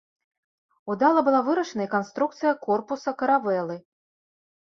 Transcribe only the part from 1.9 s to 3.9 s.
канструкцыя корпуса каравелы.